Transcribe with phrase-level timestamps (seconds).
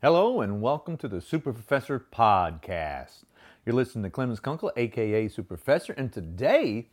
[0.00, 3.24] Hello and welcome to the Super Professor Podcast.
[3.66, 6.88] You're listening to Clemens Kunkel, aka Super Professor, and today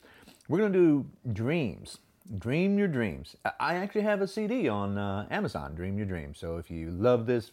[0.49, 1.99] we're going to do dreams.
[2.39, 3.35] Dream your dreams.
[3.59, 6.39] I actually have a CD on uh, Amazon, Dream Your Dreams.
[6.39, 7.51] So if you love this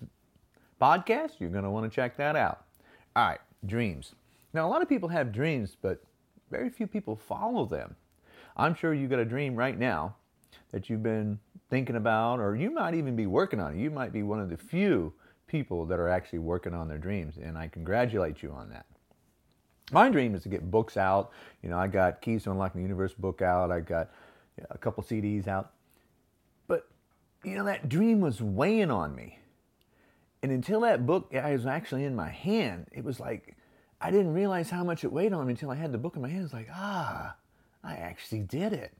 [0.81, 2.65] podcast, you're going to want to check that out.
[3.15, 4.15] All right, dreams.
[4.55, 6.03] Now, a lot of people have dreams, but
[6.51, 7.95] very few people follow them.
[8.57, 10.15] I'm sure you got a dream right now
[10.71, 11.39] that you've been
[11.69, 13.79] thinking about, or you might even be working on it.
[13.79, 15.13] You might be one of the few
[15.53, 18.87] people that are actually working on their dreams, and I congratulate you on that.
[19.93, 21.31] My dream is to get books out.
[21.63, 23.71] You know, I got Keys to Unlocking the Universe book out.
[23.71, 24.11] I got
[24.71, 25.73] a couple CDs out.
[26.67, 26.89] But,
[27.45, 29.39] you know, that dream was weighing on me.
[30.43, 33.55] And until that book I was actually in my hand, it was like,
[34.01, 36.23] I didn't realize how much it weighed on me until I had the book in
[36.23, 36.45] my hand.
[36.45, 37.37] It's like, ah,
[37.85, 38.93] I actually did it.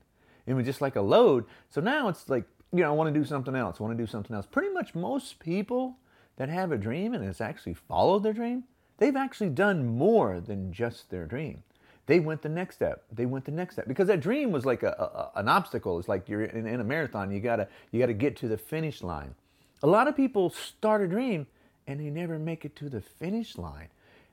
[0.45, 1.45] It was just like a load.
[1.69, 3.77] So now it's like, you know, I want to do something else.
[3.79, 4.45] I want to do something else.
[4.45, 5.97] Pretty much most people
[6.37, 8.63] that have a dream and has actually followed their dream,
[8.97, 11.63] they've actually done more than just their dream.
[12.05, 13.03] They went the next step.
[13.11, 15.99] They went the next step because that dream was like a, a an obstacle.
[15.99, 17.31] It's like you're in, in a marathon.
[17.31, 19.35] You gotta you gotta get to the finish line.
[19.81, 21.47] A lot of people start a dream
[21.87, 23.87] and they never make it to the finish line.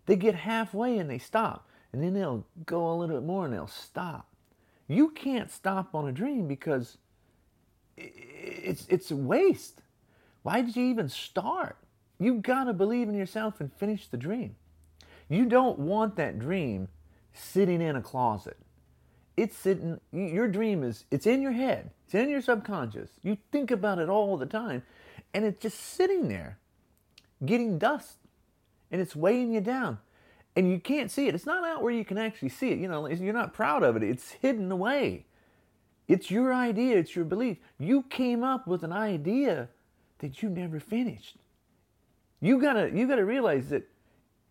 [0.07, 3.55] They get halfway and they stop, and then they'll go a little bit more and
[3.55, 4.27] they'll stop.
[4.89, 6.99] You can't stop on a dream because
[7.97, 9.83] it's it's a waste.
[10.43, 11.77] Why did you even start?
[12.21, 14.55] You gotta believe in yourself and finish the dream.
[15.29, 16.89] You don't want that dream
[17.33, 18.59] sitting in a closet.
[19.37, 23.11] It's sitting, your dream is, it's in your head, it's in your subconscious.
[23.23, 24.83] You think about it all the time,
[25.33, 26.59] and it's just sitting there
[27.45, 28.19] getting dust,
[28.91, 29.99] and it's weighing you down.
[30.57, 31.35] And you can't see it.
[31.35, 32.79] It's not out where you can actually see it.
[32.79, 34.03] You know, you're not proud of it.
[34.03, 35.25] It's hidden away.
[36.09, 37.59] It's your idea, it's your belief.
[37.79, 39.69] You came up with an idea
[40.19, 41.37] that you never finished.
[42.41, 43.89] You gotta you gotta realize that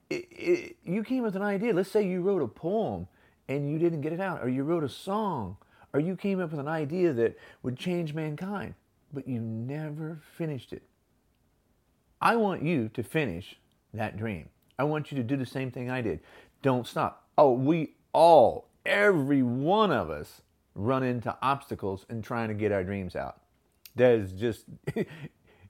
[0.10, 1.74] it, it, you came with an idea.
[1.74, 3.08] Let's say you wrote a poem
[3.48, 5.58] and you didn't get it out, or you wrote a song,
[5.94, 8.76] or you came up with an idea that would change mankind,
[9.12, 10.84] but you never finished it.
[12.22, 13.60] I want you to finish
[13.94, 14.50] that dream.
[14.78, 16.20] I want you to do the same thing I did.
[16.62, 17.28] Don't stop.
[17.38, 20.42] Oh, we all, every one of us,
[20.76, 23.42] run into obstacles in trying to get our dreams out.
[23.96, 24.66] That is just,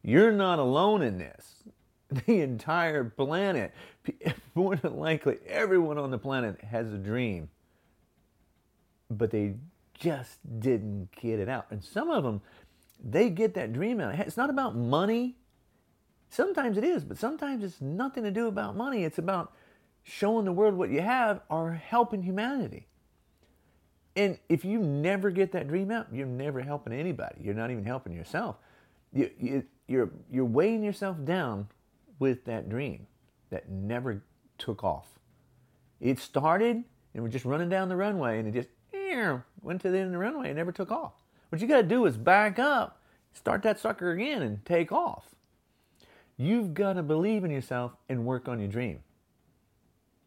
[0.04, 1.64] you're not alone in this.
[2.26, 3.74] the entire planet,
[4.56, 7.50] more than likely everyone on the planet has a dream,
[9.10, 9.56] but they
[9.94, 11.68] just didn't get it out.
[11.70, 12.42] And some of them,
[13.04, 14.16] they get that dream out.
[14.16, 15.36] It's not about money.
[16.30, 19.04] Sometimes it is, but sometimes it's nothing to do about money.
[19.04, 19.54] It's about
[20.04, 22.88] showing the world what you have or helping humanity.
[24.16, 27.36] And if you never get that dream out, you're never helping anybody.
[27.42, 28.58] You're not even helping yourself.
[29.14, 31.68] You, you, you're, you're weighing yourself down
[32.20, 33.08] with that dream
[33.50, 34.24] that never
[34.58, 35.08] took off.
[36.00, 38.70] It started and we're just running down the runway and it just
[39.62, 41.14] went to the end of the runway and never took off.
[41.50, 43.02] What you got to do is back up,
[43.34, 45.26] start that sucker again and take off.
[46.38, 49.00] You've got to believe in yourself and work on your dream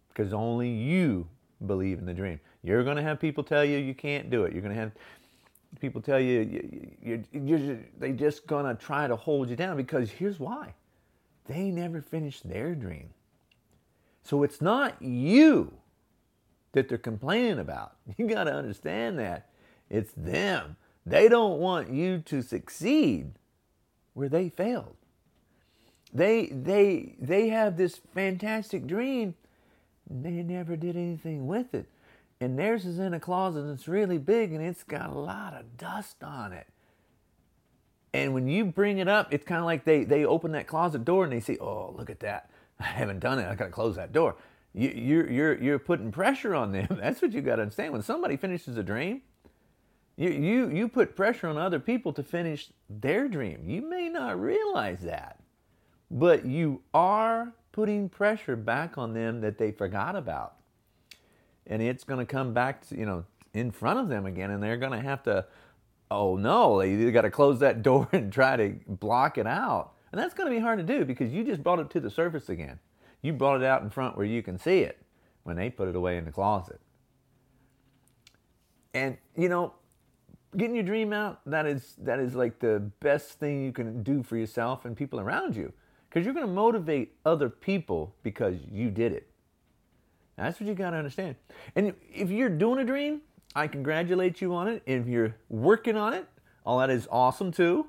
[0.09, 1.27] because only you
[1.67, 2.41] believe in the dream.
[2.63, 4.53] You're going to have people tell you you can't do it.
[4.53, 4.93] You're going to have
[5.81, 6.41] people tell you,
[7.03, 10.75] you, you, you they're just going to try to hold you down because here's why
[11.47, 13.11] they never finished their dream.
[14.23, 15.73] So it's not you
[16.73, 17.97] that they're complaining about.
[18.17, 19.49] You got to understand that.
[19.91, 20.77] It's them.
[21.05, 23.33] They don't want you to succeed
[24.15, 24.97] where they failed.
[26.13, 29.35] They they they have this fantastic dream.
[30.09, 31.87] They never did anything with it.
[32.41, 35.77] And theirs is in a closet that's really big and it's got a lot of
[35.79, 36.67] dust on it.
[38.15, 41.05] And when you bring it up, it's kind of like they, they open that closet
[41.05, 42.51] door and they see, oh, look at that.
[42.79, 43.47] I haven't done it.
[43.47, 44.37] I got to close that door.
[44.75, 46.89] You, you're, you're, you're putting pressure on them.
[47.01, 47.93] That's what you got to understand.
[47.93, 49.23] When somebody finishes a dream,
[50.17, 53.63] you, you, you put pressure on other people to finish their dream.
[53.67, 55.41] You may not realize that,
[56.11, 60.57] but you are putting pressure back on them that they forgot about.
[61.67, 64.63] And it's going to come back to, you know, in front of them again, and
[64.63, 65.47] they're going to have to
[66.13, 69.95] oh no, you got to close that door and try to block it out.
[70.13, 72.11] And that's going to be hard to do because you just brought it to the
[72.11, 72.79] surface again.
[73.23, 74.99] You brought it out in front where you can see it
[75.45, 76.81] when they put it away in the closet.
[78.95, 79.73] And you know,
[80.57, 84.23] getting your dream out, that is that is like the best thing you can do
[84.23, 85.73] for yourself and people around you.
[86.09, 89.31] Because you're going to motivate other people because you did it.
[90.37, 91.37] That's what you got to understand.
[91.75, 93.23] And if you're doing a dream,
[93.55, 94.83] I congratulate you on it.
[94.87, 96.27] If you're working on it,
[96.65, 97.87] all that is awesome too.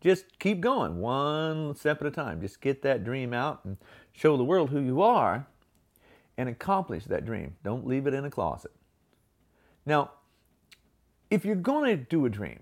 [0.00, 2.40] Just keep going, one step at a time.
[2.40, 3.76] Just get that dream out and
[4.12, 5.46] show the world who you are
[6.36, 7.56] and accomplish that dream.
[7.64, 8.70] Don't leave it in a closet.
[9.86, 10.12] Now,
[11.30, 12.60] if you're going to do a dream,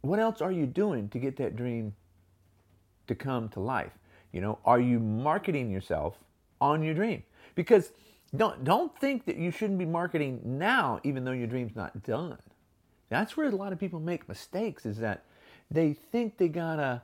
[0.00, 1.94] what else are you doing to get that dream
[3.06, 3.92] to come to life?
[4.32, 6.16] You know, are you marketing yourself
[6.60, 7.22] on your dream?
[7.54, 7.92] Because
[8.34, 12.38] don't don't think that you shouldn't be marketing now even though your dream's not done.
[13.08, 15.24] That's where a lot of people make mistakes is that
[15.70, 17.02] they think they got to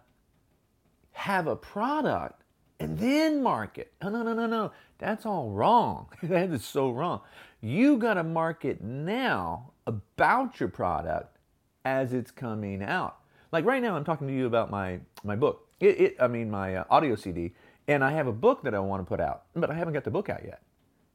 [1.12, 2.42] have a product
[2.78, 3.92] and then market.
[4.02, 4.72] No, no, no, no, no.
[4.98, 6.08] That's all wrong.
[6.22, 7.20] that is so wrong.
[7.60, 11.38] You got to market now about your product
[11.84, 13.16] as it's coming out.
[13.52, 15.68] Like right now, I'm talking to you about my my book.
[15.80, 17.52] It, it I mean my uh, audio CD,
[17.88, 20.04] and I have a book that I want to put out, but I haven't got
[20.04, 20.60] the book out yet.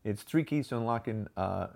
[0.04, 1.68] It's Three Keys to Unlocking uh,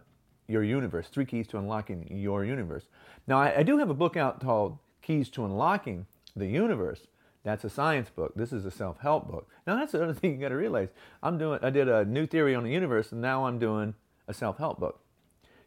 [0.48, 1.08] Your Universe.
[1.08, 2.86] Three Keys to Unlocking Your Universe.
[3.28, 7.08] Now I, I do have a book out called Keys to Unlocking the Universe.
[7.44, 8.34] That's a science book.
[8.36, 9.48] This is a self-help book.
[9.68, 10.90] Now that's the other thing you got to realize.
[11.22, 11.60] I'm doing.
[11.62, 13.94] I did a new theory on the universe, and now I'm doing
[14.28, 15.02] a self-help book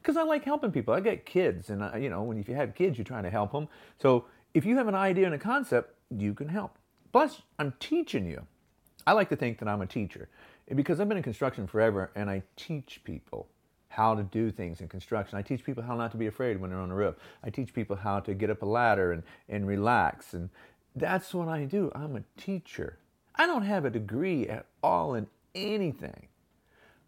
[0.03, 0.93] because I like helping people.
[0.93, 3.31] I got kids, and I, you know, when if you have kids, you're trying to
[3.31, 3.69] help them.
[4.03, 6.77] So if you have an idea and a concept, you can help.
[7.13, 8.47] Plus, I'm teaching you.
[9.07, 10.29] I like to think that I'm a teacher
[10.75, 13.49] because I've been in construction forever, and I teach people
[13.89, 15.39] how to do things in construction.
[15.39, 17.17] I teach people how not to be afraid when they're on the roof.
[17.43, 20.35] I teach people how to get up a ladder and, and relax.
[20.35, 20.51] And
[20.95, 21.91] that's what I do.
[21.95, 22.99] I'm a teacher.
[23.35, 26.29] I don't have a degree at all in anything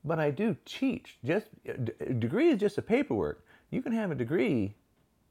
[0.05, 1.19] but I do teach.
[1.25, 3.45] Just a degree is just a paperwork.
[3.71, 4.75] You can have a degree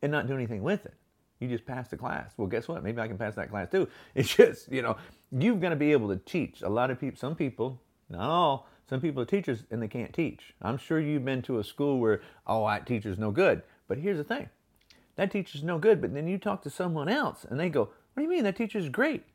[0.02, 0.94] and not do anything with it.
[1.40, 2.34] You just pass the class.
[2.38, 2.84] Well, guess what?
[2.84, 3.88] Maybe I can pass that class too.
[4.16, 4.98] It's just, you know,
[5.32, 6.62] you've got to be able to teach.
[6.62, 10.14] A lot of people, some people, not all, some people are teachers and they can't
[10.14, 10.54] teach.
[10.62, 13.62] I'm sure you've been to a school where, oh, that teacher's no good.
[13.88, 14.50] But here's the thing
[15.16, 16.02] that teacher's no good.
[16.02, 18.44] But then you talk to someone else and they go, what do you mean?
[18.44, 19.24] That teacher's great.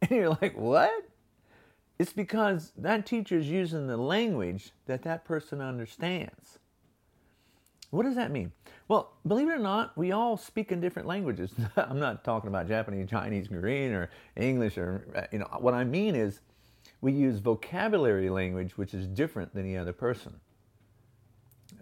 [0.00, 1.08] And you're like, what?
[1.98, 6.60] It's because that teacher's using the language that that person understands.
[7.90, 8.52] What does that mean?
[8.86, 11.52] Well, believe it or not, we all speak in different languages.
[11.76, 15.48] I'm not talking about Japanese, Chinese, Korean, or English, or uh, you know.
[15.58, 16.40] What I mean is,
[17.00, 20.34] we use vocabulary language which is different than the other person.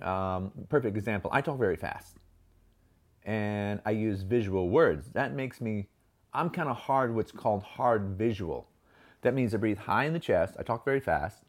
[0.03, 2.17] Um, perfect example: I talk very fast,
[3.25, 5.09] and I use visual words.
[5.13, 5.89] That makes me,
[6.35, 7.15] I'm kind of hard.
[7.15, 8.69] What's called hard visual.
[9.23, 11.43] That means I breathe high in the chest, I talk very fast,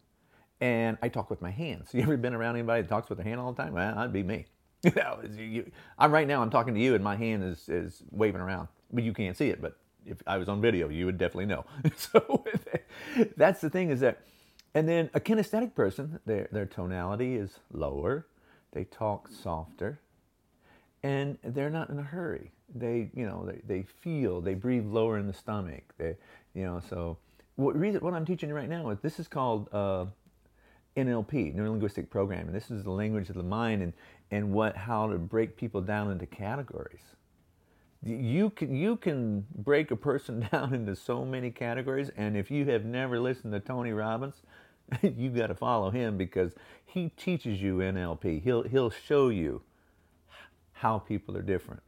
[0.62, 1.90] and I talk with my hands.
[1.94, 3.74] You ever been around anybody that talks with their hand all the time?
[3.74, 4.46] Well, that'd be me.
[4.84, 6.42] You know, you, I'm right now.
[6.42, 9.50] I'm talking to you, and my hand is is waving around, but you can't see
[9.50, 9.60] it.
[9.60, 9.76] But
[10.06, 11.66] if I was on video, you would definitely know.
[11.96, 12.46] so
[13.38, 14.22] that's the thing is that,
[14.74, 18.28] and then a kinesthetic person, their their tonality is lower,
[18.72, 20.00] they talk softer,
[21.04, 22.52] and they're not in a hurry.
[22.74, 25.84] They you know they, they feel they breathe lower in the stomach.
[25.98, 26.16] They
[26.54, 27.18] you know so
[27.58, 30.06] what, reason, what I'm teaching you right now is this is called uh,
[30.96, 32.54] NLP, Neuro Linguistic Programming.
[32.54, 33.94] This is the language of the mind and,
[34.32, 37.02] and what how to break people down into categories.
[38.04, 42.66] You can you can break a person down into so many categories, and if you
[42.66, 44.36] have never listened to Tony Robbins,
[45.02, 46.54] you've got to follow him because
[46.86, 48.42] he teaches you NLP.
[48.44, 49.62] He'll he'll show you
[50.74, 51.82] how people are different,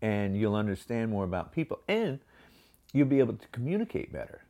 [0.00, 2.18] and you'll understand more about people, and
[2.92, 4.42] you'll be able to communicate better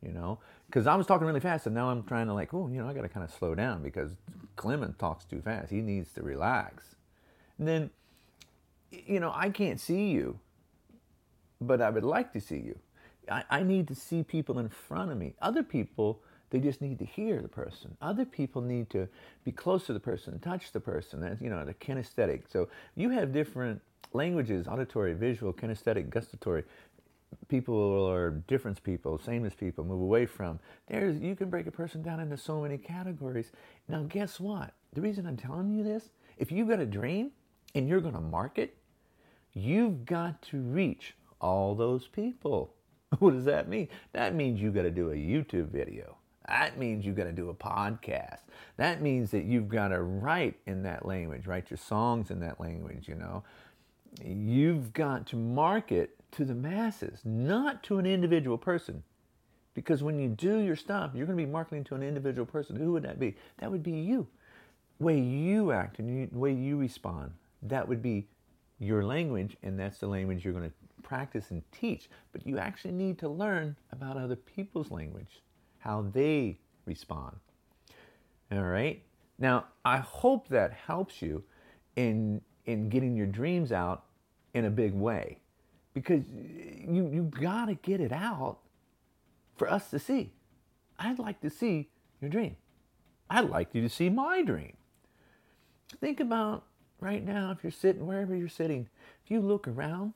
[0.00, 0.38] you know?
[0.66, 2.86] Because i was talking really fast and now i'm trying to like oh you know
[2.88, 4.12] i got to kind of slow down because
[4.58, 5.70] clement talks too fast.
[5.70, 6.96] He needs to relax.
[7.58, 7.90] And then
[8.90, 10.38] you know i can't see you
[11.60, 12.78] but i would like to see you
[13.30, 16.98] i, I need to see people in front of me other people they just need
[16.98, 19.08] to hear the person other people need to
[19.44, 23.10] be close to the person touch the person That's, you know the kinesthetic so you
[23.10, 23.80] have different
[24.12, 26.64] languages auditory visual kinesthetic gustatory
[27.48, 30.58] people are difference people, sameness people, move away from.
[30.86, 33.52] There's you can break a person down into so many categories.
[33.88, 34.72] Now guess what?
[34.94, 37.30] The reason I'm telling you this, if you've got a dream
[37.74, 38.76] and you're gonna market,
[39.52, 42.74] you've got to reach all those people.
[43.20, 43.88] What does that mean?
[44.12, 46.18] That means you've gotta do a YouTube video.
[46.48, 48.40] That means you've got to do a podcast.
[48.78, 52.58] That means that you've got to write in that language, write your songs in that
[52.58, 53.44] language, you know.
[54.24, 59.02] You've got to market to the masses, not to an individual person.
[59.74, 62.76] Because when you do your stuff, you're going to be marketing to an individual person.
[62.76, 63.36] Who would that be?
[63.58, 64.26] That would be you.
[64.98, 67.32] The Way you act and the way you respond.
[67.62, 68.28] That would be
[68.78, 72.08] your language, and that's the language you're going to practice and teach.
[72.32, 75.42] But you actually need to learn about other people's language,
[75.78, 77.36] how they respond.
[78.52, 79.02] All right?
[79.38, 81.44] Now, I hope that helps you
[81.96, 84.04] in, in getting your dreams out
[84.54, 85.38] in a big way
[85.94, 88.58] because you you got to get it out
[89.56, 90.32] for us to see.
[90.98, 91.88] I'd like to see
[92.20, 92.56] your dream.
[93.30, 94.76] I'd like you to see my dream.
[96.00, 96.64] Think about
[97.00, 98.88] right now if you're sitting wherever you're sitting,
[99.24, 100.14] if you look around,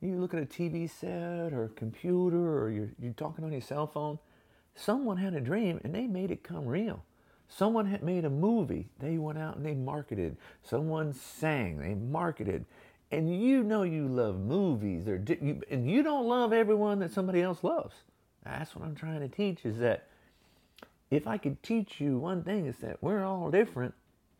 [0.00, 3.60] you look at a TV set or a computer or you're, you're talking on your
[3.60, 4.18] cell phone,
[4.74, 7.04] someone had a dream and they made it come real.
[7.48, 10.36] Someone had made a movie, they went out and they marketed.
[10.62, 12.64] Someone sang, they marketed.
[13.10, 15.22] And you know you love movies, or
[15.70, 17.94] and you don't love everyone that somebody else loves.
[18.44, 20.08] That's what I'm trying to teach is that
[21.10, 23.94] if I could teach you one thing is that we're all different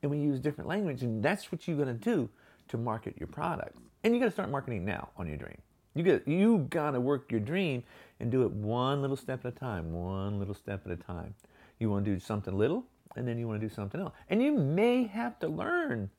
[0.04, 2.28] and we use different language and that's what you're going to do
[2.68, 3.78] to market your product.
[4.04, 5.56] And you got to start marketing now on your dream.
[5.94, 7.82] You got you got to work your dream
[8.20, 11.34] and do it one little step at a time, one little step at a time.
[11.78, 12.84] You want to do something little
[13.16, 14.12] and then you want to do something else.
[14.28, 16.10] And you may have to learn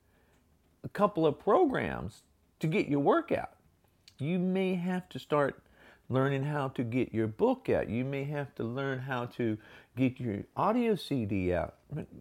[0.84, 2.24] a couple of programs
[2.62, 3.51] to get your work out.
[4.18, 5.62] You may have to start
[6.10, 7.88] learning how to get your book out.
[7.88, 9.60] You may have to learn how to
[9.96, 11.75] get your audio CD out.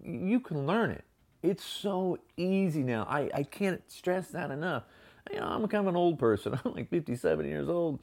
[0.05, 1.05] You can learn it.
[1.45, 3.07] It's so easy now.
[3.09, 4.85] I, I can't stress that enough.
[5.31, 6.59] You know, I'm kind of an old person.
[6.65, 8.01] I'm like 57 years old.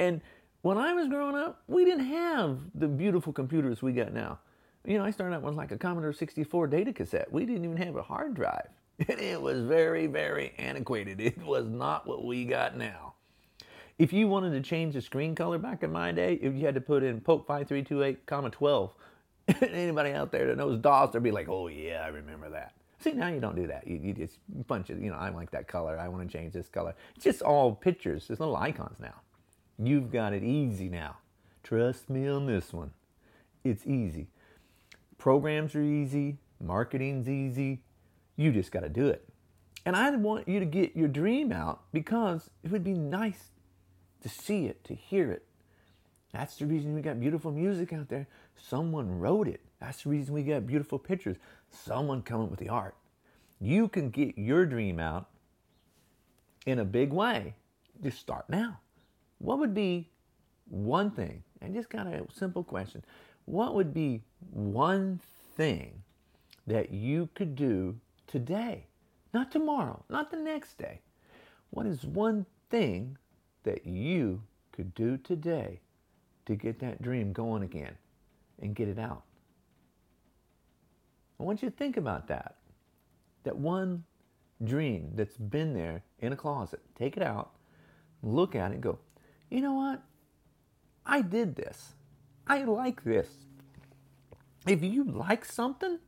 [0.00, 0.20] And
[0.62, 4.40] when I was growing up, we didn't have the beautiful computers we got now.
[4.84, 7.30] You know, I started out with like a Commodore 64 data cassette.
[7.30, 8.68] We didn't even have a hard drive.
[9.08, 11.20] And it was very, very antiquated.
[11.20, 13.14] It was not what we got now.
[13.98, 16.74] If you wanted to change the screen color back in my day, if you had
[16.74, 18.94] to put in POKE 5328, comma 12,
[19.62, 22.74] anybody out there that knows DOS, they'd be like, oh yeah, I remember that.
[23.00, 23.86] See, now you don't do that.
[23.86, 25.98] You, you just bunch it, you know, I like that color.
[25.98, 26.94] I want to change this color.
[27.16, 28.28] It's just all pictures.
[28.28, 29.14] There's little icons now.
[29.78, 31.16] You've got it easy now.
[31.62, 32.90] Trust me on this one.
[33.64, 34.28] It's easy.
[35.16, 36.36] Programs are easy.
[36.62, 37.80] Marketing's easy.
[38.36, 39.26] You just got to do it.
[39.86, 43.50] And I want you to get your dream out because it would be nice
[44.22, 45.46] to see it, to hear it.
[46.32, 48.28] That's the reason we got beautiful music out there.
[48.56, 49.60] Someone wrote it.
[49.80, 51.36] That's the reason we got beautiful pictures.
[51.70, 52.94] Someone coming with the art.
[53.60, 55.28] You can get your dream out
[56.66, 57.54] in a big way.
[58.02, 58.80] Just start now.
[59.38, 60.08] What would be
[60.68, 63.02] one thing, and just kind of a simple question,
[63.46, 65.20] what would be one
[65.56, 66.02] thing
[66.66, 68.86] that you could do today?
[69.34, 71.00] Not tomorrow, not the next day.
[71.70, 73.16] What is one thing
[73.64, 75.80] that you could do today
[76.46, 77.96] to get that dream going again
[78.60, 79.22] and get it out.
[81.40, 82.56] I want you to think about that.
[83.44, 84.04] That one
[84.62, 87.52] dream that's been there in a closet, take it out,
[88.22, 88.98] look at it, go,
[89.48, 90.02] you know what?
[91.06, 91.94] I did this.
[92.46, 93.28] I like this.
[94.66, 95.98] If you like something,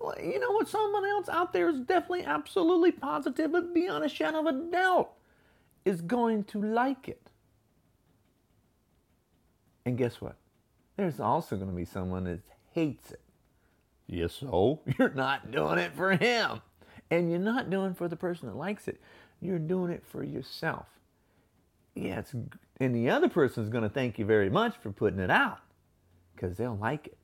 [0.00, 0.68] well, you know what?
[0.68, 5.12] Someone else out there is definitely, absolutely positive, but beyond a shadow of a doubt
[5.84, 7.30] is going to like it.
[9.86, 10.36] And guess what?
[10.96, 12.40] There's also going to be someone that
[12.72, 13.20] hates it.
[14.10, 16.60] Yes, so you're not doing it for him.
[17.10, 19.00] And you're not doing it for the person that likes it.
[19.40, 20.86] You're doing it for yourself.
[21.94, 22.34] Yeah, it's,
[22.80, 25.60] and the other person is going to thank you very much for putting it out
[26.34, 27.18] because they'll like it.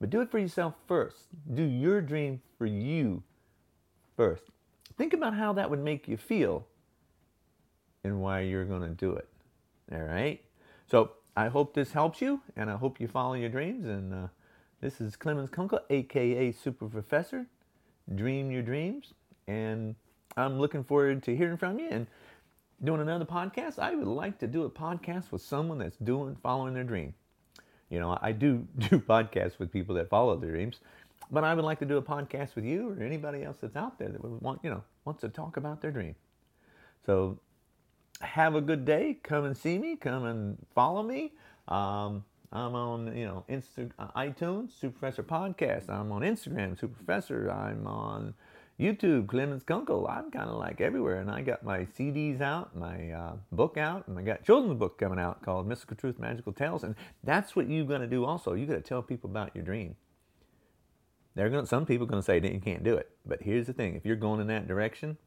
[0.00, 1.26] But do it for yourself first.
[1.54, 3.22] Do your dream for you
[4.16, 4.44] first.
[4.96, 6.66] Think about how that would make you feel
[8.04, 9.28] and why you're going to do it.
[9.92, 10.40] All right?
[10.88, 13.86] So I hope this helps you, and I hope you follow your dreams.
[13.86, 14.28] And uh,
[14.80, 17.46] this is Clemens Kunkel, aka Super Professor.
[18.14, 19.12] Dream your dreams.
[19.46, 19.96] And
[20.36, 22.06] I'm looking forward to hearing from you and
[22.84, 23.78] doing another podcast.
[23.78, 27.14] I would like to do a podcast with someone that's doing following their dream.
[27.90, 30.78] You know, I do do podcasts with people that follow their dreams,
[31.30, 33.98] but I would like to do a podcast with you or anybody else that's out
[33.98, 36.14] there that would want, you know, wants to talk about their dream.
[37.04, 37.38] So
[38.20, 39.18] have a good day.
[39.22, 39.96] Come and see me.
[39.96, 41.32] Come and follow me.
[41.66, 45.90] Um, I'm on, you know, Insta, uh, iTunes, Super Professor Podcast.
[45.90, 47.50] I'm on Instagram, Super Professor.
[47.50, 48.34] I'm on
[48.80, 50.06] YouTube, Clemens Kunkel.
[50.08, 51.20] I'm kind of like everywhere.
[51.20, 54.98] And I got my CDs out, my uh, book out, and I got children's book
[54.98, 56.84] coming out called Mystical Truth, Magical Tales.
[56.84, 58.54] And that's what you're going to do also.
[58.54, 59.96] you got to tell people about your dream.
[61.34, 63.10] They're going some people are going to say you can't do it.
[63.26, 65.18] But here's the thing if you're going in that direction,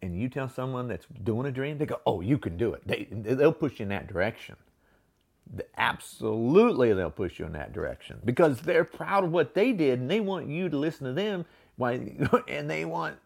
[0.00, 2.86] and you tell someone that's doing a dream, they go, "Oh, you can do it."
[2.86, 4.56] They they'll push you in that direction.
[5.76, 10.10] Absolutely, they'll push you in that direction because they're proud of what they did, and
[10.10, 11.44] they want you to listen to them.
[11.76, 12.16] Why?
[12.48, 13.16] And they want,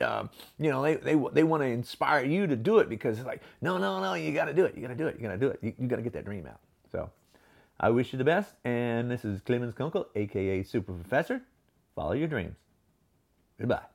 [0.00, 0.26] uh,
[0.58, 3.42] you know, they they they want to inspire you to do it because it's like,
[3.60, 4.74] no, no, no, you got to do it.
[4.74, 5.16] You got to do it.
[5.16, 5.58] You got to do it.
[5.62, 6.60] You, you got to get that dream out.
[6.90, 7.10] So,
[7.78, 8.54] I wish you the best.
[8.64, 11.42] And this is Clemens Kunkel, aka Super Professor.
[11.94, 12.56] Follow your dreams.
[13.58, 13.91] Goodbye.